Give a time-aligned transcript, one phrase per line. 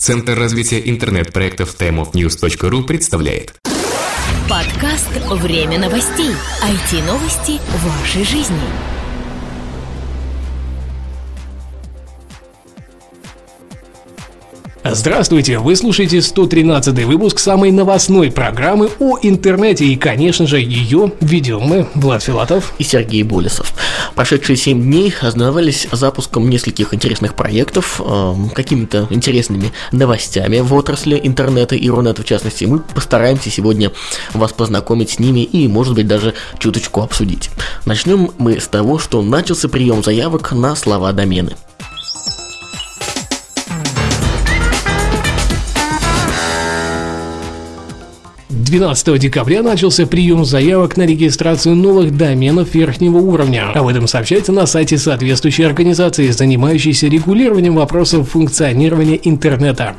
[0.00, 3.52] Центр развития интернет-проектов timeofnews.ru представляет
[4.48, 5.10] Подкаст
[5.42, 6.30] «Время новостей».
[6.64, 8.56] IT-новости вашей жизни.
[14.82, 15.58] Здравствуйте!
[15.58, 21.86] Вы слушаете 113 выпуск самой новостной программы о интернете и, конечно же, ее ведем мы,
[21.94, 23.74] Влад Филатов и Сергей Болесов.
[24.14, 31.76] Прошедшие 7 дней ознаменовались запуском нескольких интересных проектов, э, какими-то интересными новостями в отрасли интернета
[31.76, 32.64] и Рунета в частности.
[32.64, 33.92] Мы постараемся сегодня
[34.32, 37.50] вас познакомить с ними и, может быть, даже чуточку обсудить.
[37.84, 41.54] Начнем мы с того, что начался прием заявок на слова домены.
[48.70, 53.68] 12 декабря начался прием заявок на регистрацию новых доменов верхнего уровня.
[53.74, 59.96] Об этом сообщается на сайте соответствующей организации, занимающейся регулированием вопросов функционирования интернета.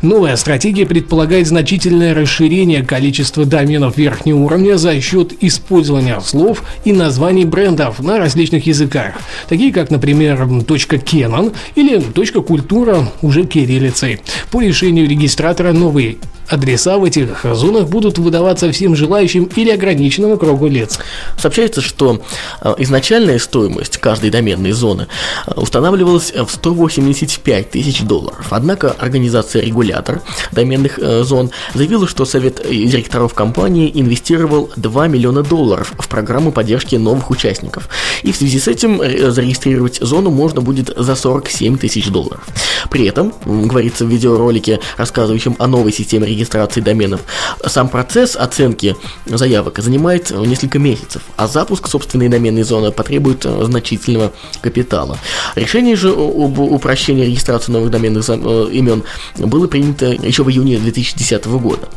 [0.00, 7.44] Новая стратегия предполагает значительное расширение количества доменов верхнего уровня за счет использования слов и названий
[7.44, 9.12] брендов на различных языках,
[9.46, 12.00] такие как, например, .canon или
[12.40, 14.20] .культура уже кириллицей.
[14.50, 16.16] По решению регистратора новый
[16.48, 20.98] Адреса в этих зонах будут выдаваться всем желающим или ограниченному кругу лиц.
[21.38, 22.22] Сообщается, что
[22.60, 25.08] э, изначальная стоимость каждой доменной зоны
[25.46, 28.46] э, устанавливалась в 185 тысяч долларов.
[28.50, 36.08] Однако организация-регулятор доменных э, зон заявила, что совет директоров компании инвестировал 2 миллиона долларов в
[36.08, 37.88] программу поддержки новых участников.
[38.22, 42.46] И в связи с этим зарегистрировать зону можно будет за 47 тысяч долларов.
[42.90, 47.22] При этом, говорится в видеоролике, рассказывающем о новой системе регистрации доменов.
[47.66, 54.32] Сам процесс оценки заявок занимает несколько месяцев, а запуск собственной доменной зоны потребует э, значительного
[54.60, 55.18] капитала.
[55.54, 59.02] Решение же об упрощении регистрации новых доменных э, имен
[59.38, 61.88] было принято еще в июне 2010 года.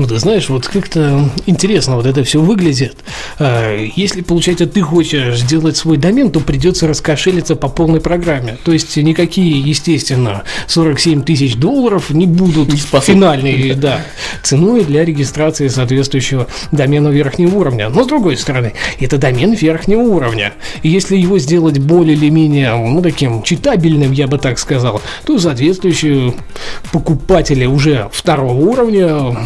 [0.00, 2.96] Ну, ты знаешь, вот как-то интересно вот это все выглядит.
[3.38, 8.56] А, если, получается, ты хочешь сделать свой домен, то придется раскошелиться по полной программе.
[8.64, 14.00] То есть никакие, естественно, 47 тысяч долларов не будут финальной да,
[14.42, 17.90] ценой для регистрации соответствующего домена верхнего уровня.
[17.90, 20.54] Но, с другой стороны, это домен верхнего уровня.
[20.82, 25.38] И если его сделать более или менее, ну, таким читабельным, я бы так сказал, то
[25.38, 26.32] соответствующие
[26.90, 29.36] покупатели уже второго уровня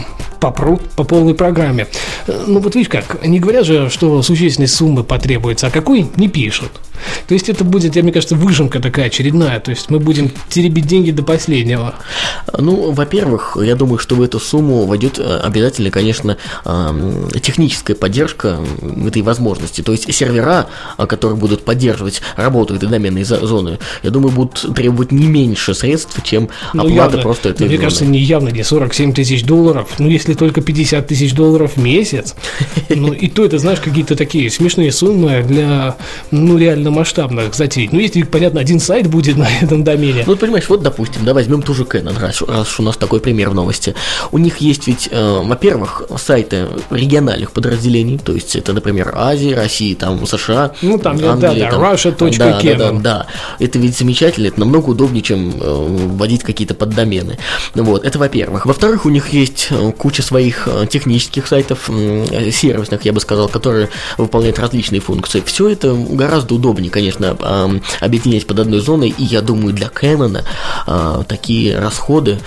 [0.44, 1.86] попрут по полной программе.
[2.26, 6.28] Э, ну вот видишь как, не говорят же, что существенной суммы потребуется, а какой не
[6.28, 6.70] пишут.
[7.26, 9.60] То есть это будет, я мне кажется, выжимка такая очередная.
[9.60, 11.94] То есть мы будем теребить деньги до последнего.
[12.56, 16.36] Ну, во-первых, я думаю, что в эту сумму войдет э, обязательно, конечно,
[17.40, 18.58] техническая поддержка
[19.06, 19.82] этой возможности.
[19.82, 20.68] То есть сервера,
[20.98, 26.16] э, которые будут поддерживать работу этой доменной зоны, я думаю, будут требовать не меньше средств,
[26.24, 27.84] чем ну, оплата явно, просто этой Мне зоны.
[27.84, 29.88] кажется, не явно не 47 тысяч долларов.
[29.98, 32.34] Ну, если только 50 тысяч долларов в месяц,
[32.88, 35.96] ну, и то это, знаешь, какие-то такие смешные суммы для,
[36.30, 37.88] ну, реально масштабных затей.
[37.90, 40.24] Ну, если, понятно, один сайт будет на этом домене.
[40.26, 43.50] Ну, понимаешь, вот, допустим, да, возьмем ту же Canon, раз, раз у нас такой пример
[43.50, 43.94] в новости.
[44.32, 49.94] У них есть ведь, э, во-первых, сайты региональных подразделений, то есть это, например, Азия, Россия,
[49.96, 52.38] там, США, Ну, там, Англия, да, да, там, Russia.canon.
[52.38, 53.26] Да, да, да, да,
[53.58, 57.38] это ведь замечательно, это намного удобнее, чем э, вводить какие-то поддомены.
[57.74, 58.66] Вот, это во-первых.
[58.66, 63.48] Во-вторых, у них есть э, куча своих э, технических сайтов, э, сервисных, я бы сказал,
[63.48, 65.42] которые выполняют различные функции.
[65.44, 67.36] Все это гораздо удобнее, конечно,
[68.00, 70.42] объединять под одной зоной, и я думаю, для Canon
[71.26, 72.38] такие расходы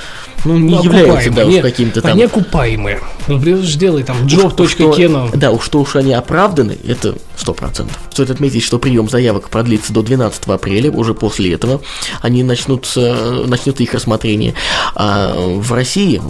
[0.46, 2.12] ну, не ну, являются, да, уж каким-то там...
[2.12, 3.02] Они окупаемые.
[3.28, 5.36] Ну, сделай там job.canon.
[5.36, 7.98] Да, уж что уж они оправданы, это сто процентов.
[8.12, 11.82] Стоит отметить, что прием заявок продлится до 12 апреля, уже после этого
[12.22, 14.54] они начнут, начнут их рассмотрение.
[14.96, 16.22] А в России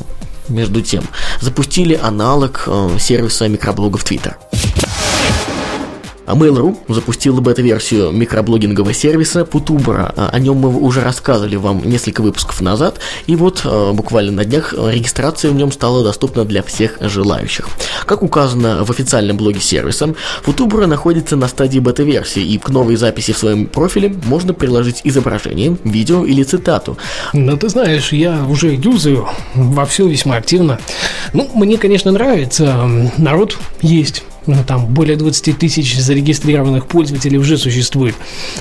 [0.49, 1.03] между тем,
[1.41, 4.35] запустили аналог э, сервиса микроблогов Twitter.
[6.27, 10.13] А Mail.ru запустила бета-версию микроблогингового сервиса Putubra.
[10.13, 14.43] А, о нем мы уже рассказывали вам несколько выпусков назад, и вот э, буквально на
[14.43, 17.69] днях регистрация в нем стала доступна для всех желающих.
[18.05, 20.13] Как указано в официальном блоге сервиса,
[20.45, 25.77] Putubra находится на стадии бета-версии, и к новой записи в своем профиле можно приложить изображение,
[25.85, 26.97] видео или цитату.
[27.31, 30.77] Ну, ты знаешь, я уже юзаю вовсю весьма активно.
[31.31, 32.85] Ну, мне, конечно, нравится.
[33.17, 38.15] Народ есть ну, там более 20 тысяч зарегистрированных пользователей уже существует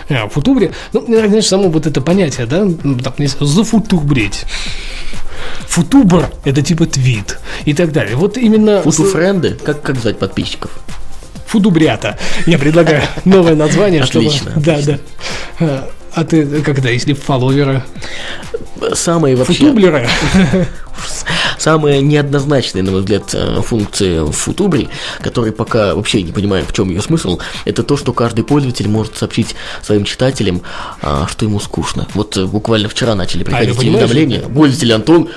[0.08, 0.72] а, в Футубре.
[0.92, 4.44] Ну, знаешь, само вот это понятие, да, ну, так, зафутубрить.
[5.68, 8.16] Футубр– это типа твит и так далее.
[8.16, 8.82] Вот именно...
[8.82, 9.56] Футуфренды?
[9.62, 10.70] Как, как звать подписчиков?
[11.46, 12.18] Фудубрята.
[12.46, 14.26] Я предлагаю новое название, чтобы...
[14.26, 14.52] Отлично.
[14.56, 14.80] Да,
[15.58, 15.88] да.
[16.12, 17.82] А ты когда, если фолловеры?
[18.94, 19.54] Самые вообще...
[19.54, 20.08] Футублеры?
[21.66, 24.88] Самая неоднозначная, на мой взгляд, э, функция в Футубре,
[25.20, 29.16] которой пока вообще не понимаю, в чем ее смысл, это то, что каждый пользователь может
[29.16, 30.62] сообщить своим читателям,
[31.02, 32.06] а, что ему скучно.
[32.14, 34.42] Вот э, буквально вчера начали А, приходить понимаешь, уведомления.
[34.42, 35.28] Пользователь Антон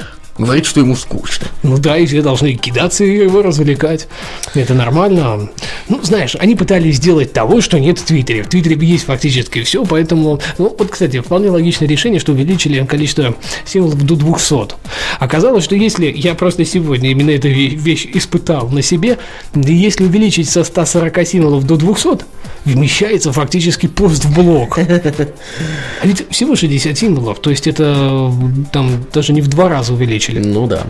[0.46, 1.48] говорит, что ему скучно.
[1.64, 4.08] Ну да, и все должны кидаться и его развлекать.
[4.54, 5.50] Это нормально.
[5.88, 8.44] Ну, знаешь, они пытались сделать того, что нет в Твиттере.
[8.44, 10.40] В Твиттере есть фактически все, поэтому...
[10.58, 14.76] Ну, вот, кстати, вполне логичное решение, что увеличили количество символов до 200.
[15.20, 16.12] Оказалось, что если...
[16.16, 19.18] Я просто сегодня именно эту ве- вещь испытал на себе.
[19.54, 22.26] Если увеличить со 140 символов до 200,
[22.66, 24.78] вмещается фактически пост в блок.
[24.78, 28.32] А ведь всего 60 символов, то есть это
[28.72, 29.94] там даже не в два раза
[30.30, 30.54] увеличили.
[30.54, 30.88] Ну да.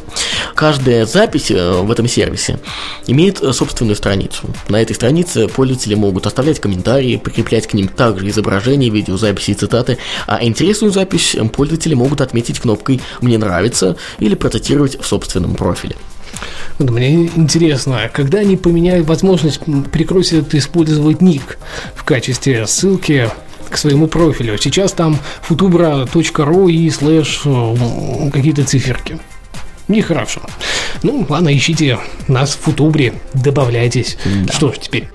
[0.55, 2.59] Каждая запись э, в этом сервисе
[3.07, 4.43] имеет э, собственную страницу.
[4.67, 9.97] На этой странице пользователи могут оставлять комментарии, прикреплять к ним также изображения, видеозаписи и цитаты,
[10.27, 15.95] а интересную запись э, пользователи могут отметить кнопкой «Мне нравится» или процитировать в собственном профиле.
[16.77, 19.59] Вот Мне интересно, а когда они поменяют возможность,
[19.91, 21.57] прикрутят использовать ник
[21.95, 23.29] в качестве ссылки
[23.69, 24.57] к своему профилю.
[24.57, 25.17] Сейчас там
[25.47, 29.19] futubra.ru и слэш м, какие-то циферки.
[29.87, 30.41] Нехорошо.
[31.03, 34.17] Ну, ладно, ищите нас в Футубре, добавляйтесь.
[34.51, 35.09] Что ж теперь?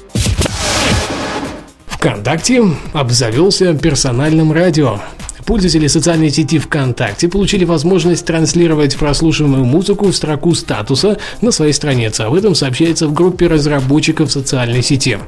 [1.87, 2.63] ВКонтакте
[2.93, 5.01] обзавелся персональным радио.
[5.47, 12.23] Пользователи социальной сети ВКонтакте получили возможность транслировать прослушиваемую музыку в строку статуса на своей странице.
[12.23, 15.19] Об этом сообщается в группе разработчиков социальной сети.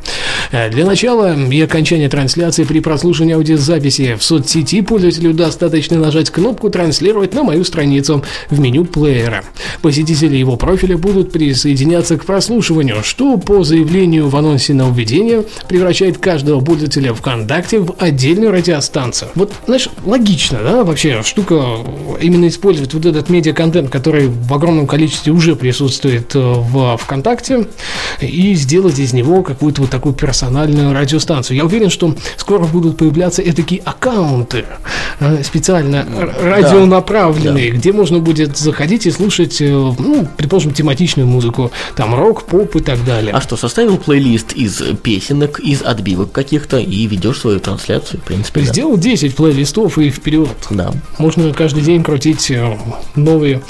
[0.53, 6.71] Э, Для начала и окончания трансляции при прослушивании аудиозаписи в соцсети пользователю достаточно нажать кнопку
[6.71, 9.45] «Транслировать» на мою страницу в меню плеера.
[9.83, 16.17] Посетители его профиля будут присоединяться к прослушиванию, что по заявлению в анонсе на введение превращает
[16.19, 19.31] каждого пользователя ВКонтакте в отдельную радиостанцию.
[19.35, 21.79] Вот, знаешь, логично, да, вообще штука
[22.21, 27.67] именно использовать вот этот медиа-контент, который в огромном количестве уже присутствует э, в ВКонтакте,
[28.21, 31.57] и сделать из него какую-то вот такую персональную радиостанцию.
[31.57, 34.65] Я уверен, что скоро будут появляться такие аккаунты
[35.21, 41.71] э, специально р- радионаправленные, где можно будет заходить и слушать, э, ну, предположим, тематичную музыку,
[41.97, 43.33] там рок, поп и так далее.
[43.33, 48.61] А что, составил плейлист из песенок, из отбивок каких-то и ведешь свою трансляцию, в принципе,
[48.61, 48.67] да.
[48.67, 50.57] Сделал 10 плейлистов и вперед.
[50.71, 50.93] Да.
[51.19, 52.77] Можно каждый день крутить э,
[53.15, 53.63] новые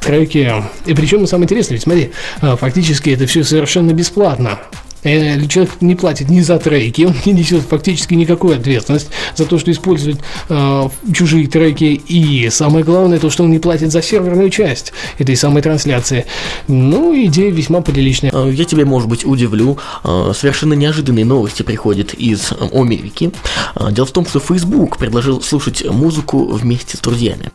[0.00, 0.52] треки.
[0.86, 4.58] И причем самое интересное, ведь смотри, э, фактически это все совершенно бесплатно.
[5.02, 9.58] Э, Человек не платит ни за треки, он не несет фактически никакой ответственность за то,
[9.58, 10.18] что использует
[10.48, 11.84] э, чужие треки.
[12.08, 16.26] И самое главное, то, что он не платит за серверную часть этой самой трансляции.
[16.66, 18.30] Ну, идея весьма приличная.
[18.34, 19.78] Э, Я тебя, может быть, удивлю.
[20.04, 23.30] Э, Совершенно неожиданные новости приходят из Америки.
[23.76, 27.50] Э, Дело в том, что Facebook предложил слушать музыку вместе с друзьями.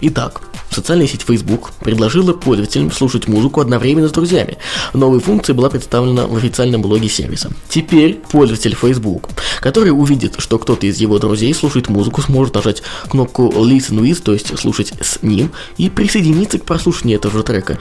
[0.00, 4.58] Итак, социальная сеть Facebook предложила пользователям слушать музыку одновременно с друзьями.
[4.94, 7.50] Новая функция была представлена в официальном блоге сервиса.
[7.68, 9.28] Теперь пользователь Facebook,
[9.60, 14.32] который увидит, что кто-то из его друзей слушает музыку, сможет нажать кнопку Listen with, то
[14.32, 17.78] есть слушать с ним, и присоединиться к прослушиванию этого же трека.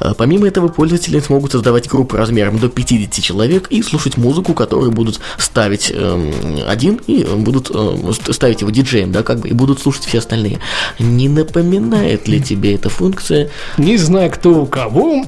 [0.00, 4.92] А, Помимо этого, пользователи смогут создавать группы размером до 50 человек и слушать музыку, которую
[4.92, 6.32] будут ставить эм,
[6.68, 10.18] один и будут эм, ст- ставить его диджеем, да, как бы, и будут слушать все
[10.18, 10.60] остальные.
[10.98, 13.48] Не напоминает ли тебе эта функция
[13.78, 15.24] Не знаю, кто у кого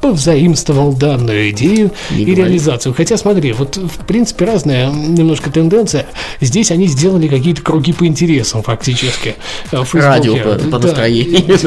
[0.00, 2.42] повзаимствовал данную идею Не и говори.
[2.42, 2.94] реализацию.
[2.94, 6.06] Хотя, смотри, вот в принципе разная немножко тенденция.
[6.40, 9.36] Здесь они сделали какие-то круги по интересам фактически.
[9.72, 10.78] э, в радио по, по Да.
[10.78, 11.58] настроению?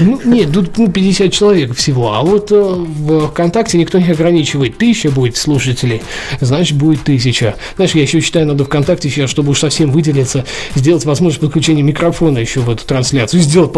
[0.00, 4.78] Ну, нет, тут ну, 50 человек всего, а вот э, в ВКонтакте никто не ограничивает.
[4.78, 6.02] Тысяча будет слушателей,
[6.40, 7.56] значит, будет тысяча.
[7.76, 12.38] Знаешь, я еще считаю, надо ВКонтакте сейчас, чтобы уж совсем выделиться, сделать возможность подключения микрофона
[12.38, 13.72] еще в эту трансляцию, сделать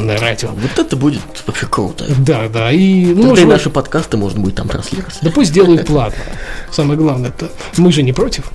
[0.00, 0.50] полноценное радио.
[0.50, 2.06] Вот это будет вообще круто.
[2.18, 3.06] Да, да, и...
[3.06, 5.14] Ну, Тогда и наши подкасты можно будет там транслировать.
[5.22, 6.22] Да пусть делают платно.
[6.70, 8.50] Самое главное, это мы же не против.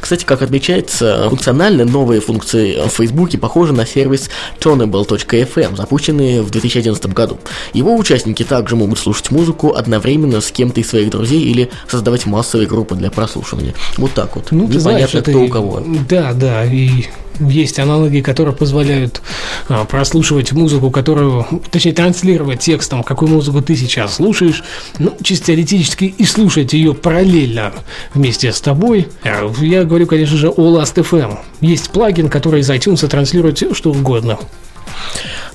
[0.00, 7.06] Кстати, как отмечается, функционально новые функции в Фейсбуке похожи на сервис Tonable.fm, запущенный в 2011
[7.12, 7.38] году.
[7.72, 12.68] Его участники также могут слушать музыку одновременно с кем-то из своих друзей или создавать массовые
[12.68, 13.74] группы для прослушивания.
[13.96, 14.48] Вот так вот.
[14.50, 15.30] Ну, ты знаешь, Непонятно, это...
[15.30, 15.82] кто и- у кого.
[16.08, 17.06] Да, да, и
[17.40, 19.20] есть аналоги, которые позволяют
[19.68, 24.62] а, прослушивать музыку, которую, точнее, транслировать текстом, какую музыку ты сейчас слушаешь,
[24.98, 27.72] ну, чисто теоретически и слушать ее параллельно
[28.14, 29.08] вместе с тобой.
[29.24, 31.38] А, Я говорю, конечно же, о Last.fm.
[31.60, 34.38] Есть плагин, который из iTunes транслирует все, что угодно.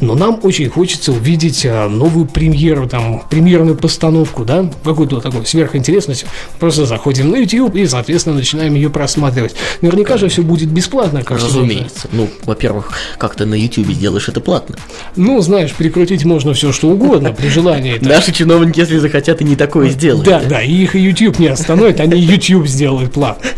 [0.00, 6.24] Но нам очень хочется увидеть а, новую премьеру, там, премьерную постановку, да, какую-то такую сверхинтересность.
[6.58, 9.54] Просто заходим на YouTube и, соответственно, начинаем ее просматривать.
[9.80, 12.08] Наверняка же все будет бесплатно, как Разумеется.
[12.12, 14.76] Ну, во-первых, как ты на YouTube сделаешь это платно.
[15.16, 17.98] Ну, знаешь, прикрутить можно все, что угодно при желании.
[18.00, 20.26] Наши чиновники, если захотят, и не такое сделают.
[20.26, 23.50] Да, да, и их и YouTube не остановит, они YouTube сделают платно.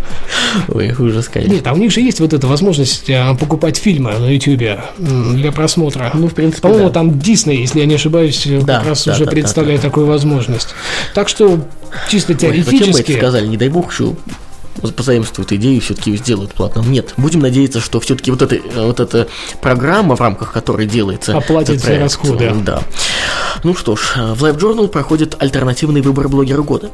[0.68, 1.54] Ой, ужас, конечно.
[1.54, 5.52] Нет, а у них же есть вот эта возможность а, покупать фильмы на YouTube для
[5.52, 6.01] просмотра.
[6.14, 6.94] Ну, в принципе, По-моему, да.
[6.94, 9.90] там Дисней, если я не ошибаюсь, Да, как раз да, уже да, представляет да, да.
[9.90, 10.68] такую возможность.
[11.14, 11.60] Так что
[12.08, 13.16] чисто Ой, зачем мы это теоретически...
[13.18, 13.46] сказали?
[13.46, 14.16] Не дай бог, что
[14.96, 16.80] позаимствуют идею и все-таки сделают платно.
[16.80, 19.28] Нет, будем надеяться, что все-таки вот, эта, вот эта
[19.60, 21.36] программа, в рамках которой делается...
[21.36, 22.52] Оплатит все расходы.
[22.64, 22.82] Да.
[23.64, 26.90] Ну что ж, в Live Journal проходит альтернативный выбор блогера года.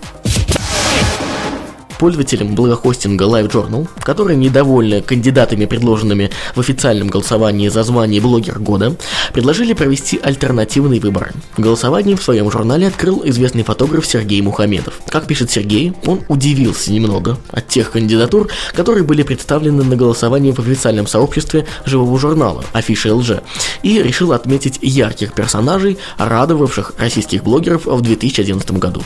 [1.99, 8.95] Пользователям благохостинга LiveJournal, которые недовольны кандидатами, предложенными в официальном голосовании за звание блогер года,
[9.33, 11.33] предложили провести альтернативный выбор.
[11.57, 15.01] Голосование в своем журнале открыл известный фотограф Сергей Мухамедов.
[15.09, 20.61] Как пишет Сергей, он удивился немного от тех кандидатур, которые были представлены на голосовании в
[20.61, 23.41] официальном сообществе живого журнала Афиша ЛЖ,
[23.83, 29.03] и решил отметить ярких персонажей, радовавших российских блогеров в 2011 году.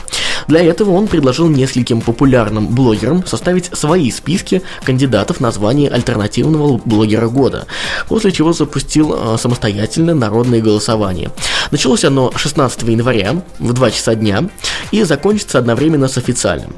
[0.47, 2.82] Для этого он предложил нескольким популярным блогерам
[3.27, 7.67] составить свои списки кандидатов на звание альтернативного блогера года,
[8.09, 11.31] после чего запустил э, самостоятельно народное голосование.
[11.71, 14.49] Началось оно 16 января в 2 часа дня
[14.91, 16.75] и закончится одновременно с официальным.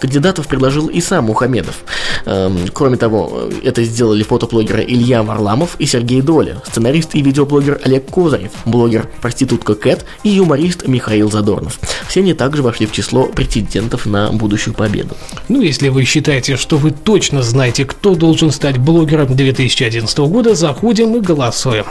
[0.00, 1.76] Кандидатов предложил и сам Мухамедов.
[2.26, 8.10] Эм, кроме того, это сделали фотоблогеры Илья Варламов и Сергей Доля, сценарист и видеоблогер Олег
[8.10, 11.78] Козырев, блогер проститутка Кэт и юморист Михаил Задорнов.
[12.08, 15.16] Все они также вошли в число претендентов на будущую победу.
[15.48, 21.16] Ну, если вы считаете, что вы точно знаете, кто должен стать блогером 2011 года, заходим
[21.16, 21.86] и голосуем.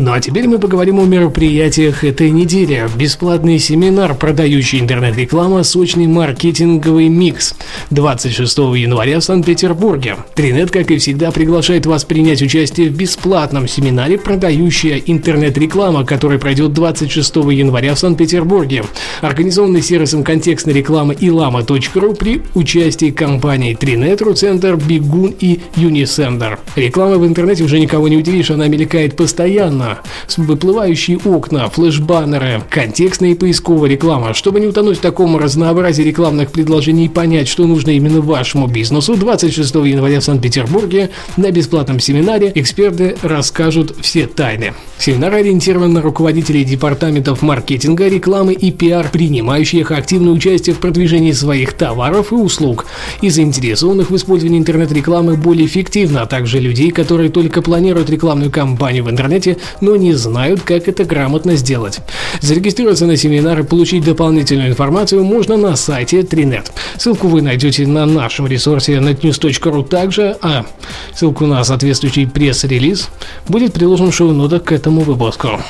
[0.00, 2.88] Ну а теперь мы поговорим о мероприятиях этой недели.
[2.96, 7.56] Бесплатный семинар, продающий интернет-реклама «Сочный маркетинговый микс»
[7.90, 10.18] 26 января в Санкт-Петербурге.
[10.36, 16.72] Тринет, как и всегда, приглашает вас принять участие в бесплатном семинаре «Продающая интернет-реклама», который пройдет
[16.74, 18.84] 26 января в Санкт-Петербурге.
[19.20, 26.60] Организованный сервисом контекстной рекламы ilama.ru при участии компаний Тринет, Руцентр, Бигун и Юнисендер.
[26.76, 29.87] Реклама в интернете уже никого не удивишь, она мелькает постоянно.
[30.36, 34.34] Выплывающие окна, флеш-баннеры, контекстная и поисковая реклама.
[34.34, 39.16] Чтобы не утонуть в таком разнообразии рекламных предложений и понять, что нужно именно вашему бизнесу,
[39.16, 44.74] 26 января в Санкт-Петербурге на бесплатном семинаре эксперты расскажут все тайны.
[44.98, 51.72] Семинар ориентирован на руководителей департаментов маркетинга, рекламы и пиар, принимающих активное участие в продвижении своих
[51.72, 52.86] товаров и услуг,
[53.22, 59.04] и заинтересованных в использовании интернет-рекламы более эффективно, а также людей, которые только планируют рекламную кампанию
[59.04, 62.00] в интернете, но не знают, как это грамотно сделать.
[62.40, 66.66] Зарегистрироваться на семинар и получить дополнительную информацию можно на сайте Trinet.
[66.96, 70.66] Ссылку вы найдете на нашем ресурсе netnews.ru также, а
[71.14, 73.08] ссылку на соответствующий пресс-релиз
[73.48, 75.60] будет приложен в шоу-нотах к этому выпуску.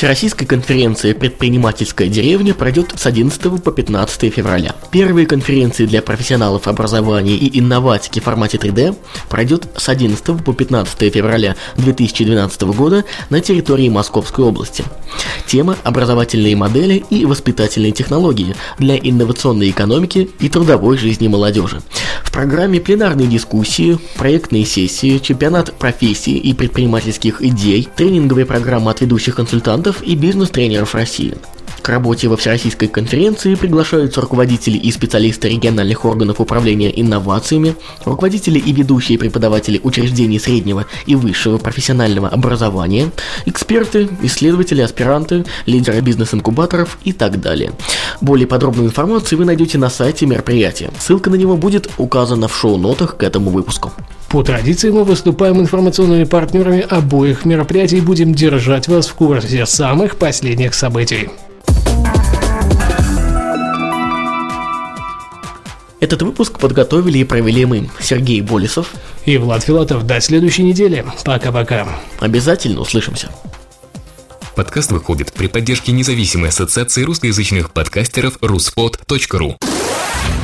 [0.00, 4.74] Всероссийская конференция «Предпринимательская деревня» пройдет с 11 по 15 февраля.
[4.90, 8.96] Первые конференции для профессионалов образования и инноватики в формате 3D
[9.28, 14.84] пройдет с 11 по 15 февраля 2012 года на территории Московской области.
[15.46, 21.82] Тема– образовательные модели и воспитательные технологии для инновационной экономики и трудовой жизни молодежи.
[22.24, 29.34] В программе пленарные дискуссии, проектные сессии, чемпионат профессий и предпринимательских идей, тренинговые программы от ведущих
[29.34, 31.34] консультантов и бизнес-тренеров России.
[31.82, 38.72] К работе во Всероссийской конференции приглашаются руководители и специалисты региональных органов управления инновациями, руководители и
[38.72, 43.10] ведущие преподаватели учреждений среднего и высшего профессионального образования,
[43.46, 47.72] эксперты, исследователи, аспиранты, лидеры бизнес-инкубаторов и так далее.
[48.20, 50.90] Более подробную информацию вы найдете на сайте мероприятия.
[50.98, 53.92] Ссылка на него будет указана в шоу-нотах к этому выпуску.
[54.30, 60.18] По традиции мы выступаем информационными партнерами обоих мероприятий и будем держать вас в курсе самых
[60.18, 61.28] последних событий.
[65.98, 68.92] Этот выпуск подготовили и провели мы, Сергей Болесов
[69.26, 70.06] и Влад Филатов.
[70.06, 71.04] До следующей недели.
[71.24, 71.88] Пока-пока.
[72.20, 73.30] Обязательно услышимся.
[74.54, 79.56] Подкаст выходит при поддержке независимой ассоциации русскоязычных подкастеров ruspod.ru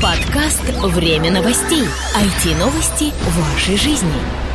[0.02, 0.62] Подкаст
[0.94, 1.82] «Время новостей».
[2.14, 4.45] IT-новости вашей жизни.